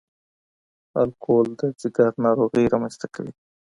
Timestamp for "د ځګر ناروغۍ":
1.59-2.65